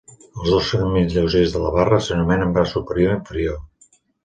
Els 0.35 0.45
dos 0.53 0.69
segments 0.71 1.13
lleugers 1.17 1.53
de 1.57 1.61
la 1.67 1.75
barra 1.77 2.01
s'anomenen 2.07 2.57
braç 2.57 2.75
superior 2.79 3.15
i 3.17 3.19
inferior. 3.21 3.63